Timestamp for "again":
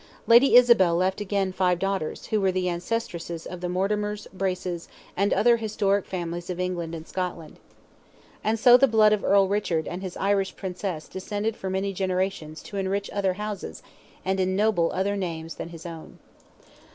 1.21-1.51